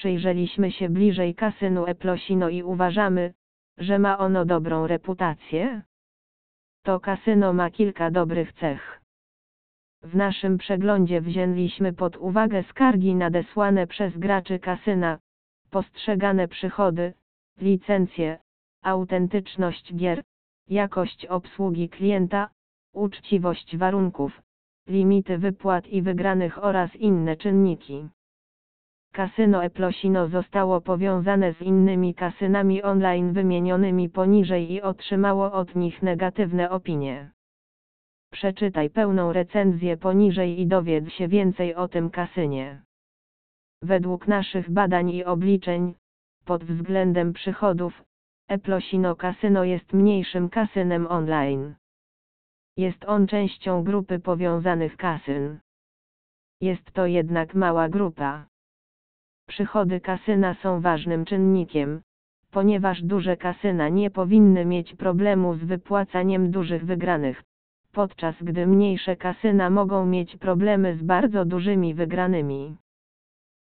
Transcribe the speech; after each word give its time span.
Przyjrzeliśmy 0.00 0.72
się 0.72 0.88
bliżej 0.88 1.34
kasynu 1.34 1.86
Eplosino 1.86 2.48
i 2.48 2.62
uważamy, 2.62 3.34
że 3.78 3.98
ma 3.98 4.18
ono 4.18 4.44
dobrą 4.44 4.86
reputację. 4.86 5.82
To 6.82 7.00
kasyno 7.00 7.52
ma 7.52 7.70
kilka 7.70 8.10
dobrych 8.10 8.52
cech. 8.52 9.00
W 10.02 10.16
naszym 10.16 10.58
przeglądzie 10.58 11.20
wzięliśmy 11.20 11.92
pod 11.92 12.16
uwagę 12.16 12.62
skargi 12.62 13.14
nadesłane 13.14 13.86
przez 13.86 14.18
graczy 14.18 14.58
kasyna, 14.58 15.18
postrzegane 15.70 16.48
przychody, 16.48 17.12
licencje, 17.58 18.38
autentyczność 18.82 19.94
gier, 19.94 20.22
jakość 20.68 21.26
obsługi 21.26 21.88
klienta, 21.88 22.50
uczciwość 22.94 23.76
warunków, 23.76 24.42
limity 24.88 25.38
wypłat 25.38 25.86
i 25.86 26.02
wygranych 26.02 26.64
oraz 26.64 26.96
inne 26.96 27.36
czynniki. 27.36 28.08
Kasyno 29.12 29.64
Eplosino 29.64 30.28
zostało 30.28 30.80
powiązane 30.80 31.54
z 31.54 31.62
innymi 31.62 32.14
kasynami 32.14 32.82
online 32.82 33.32
wymienionymi 33.32 34.08
poniżej 34.08 34.72
i 34.72 34.82
otrzymało 34.82 35.52
od 35.52 35.76
nich 35.76 36.02
negatywne 36.02 36.70
opinie. 36.70 37.30
Przeczytaj 38.32 38.90
pełną 38.90 39.32
recenzję 39.32 39.96
poniżej 39.96 40.60
i 40.60 40.66
dowiedz 40.66 41.08
się 41.08 41.28
więcej 41.28 41.74
o 41.74 41.88
tym 41.88 42.10
kasynie. 42.10 42.82
Według 43.82 44.28
naszych 44.28 44.70
badań 44.70 45.10
i 45.10 45.24
obliczeń, 45.24 45.94
pod 46.44 46.64
względem 46.64 47.32
przychodów, 47.32 48.04
Eplosino 48.48 49.16
Kasyno 49.16 49.64
jest 49.64 49.92
mniejszym 49.92 50.48
kasynem 50.48 51.06
online. 51.06 51.74
Jest 52.76 53.04
on 53.04 53.26
częścią 53.26 53.84
grupy 53.84 54.18
powiązanych 54.18 54.96
kasyn. 54.96 55.58
Jest 56.60 56.92
to 56.92 57.06
jednak 57.06 57.54
mała 57.54 57.88
grupa. 57.88 58.46
Przychody 59.50 60.00
kasyna 60.00 60.54
są 60.54 60.80
ważnym 60.80 61.24
czynnikiem, 61.24 62.00
ponieważ 62.50 63.02
duże 63.02 63.36
kasyna 63.36 63.88
nie 63.88 64.10
powinny 64.10 64.64
mieć 64.64 64.94
problemu 64.94 65.54
z 65.54 65.64
wypłacaniem 65.64 66.50
dużych 66.50 66.84
wygranych, 66.84 67.42
podczas 67.92 68.34
gdy 68.42 68.66
mniejsze 68.66 69.16
kasyna 69.16 69.70
mogą 69.70 70.06
mieć 70.06 70.36
problemy 70.36 70.96
z 70.96 71.02
bardzo 71.02 71.44
dużymi 71.44 71.94
wygranymi. 71.94 72.76